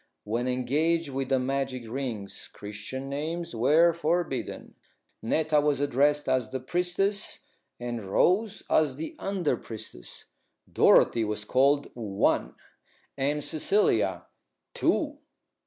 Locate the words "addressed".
5.79-6.27